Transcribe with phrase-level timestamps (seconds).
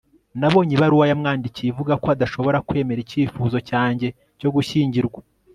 [0.39, 4.07] Nabonye ibaruwa yamwandikiye ivuga ko adashobora kwemera icyifuzo cyanjye
[4.39, 5.21] cyo gushyingirwa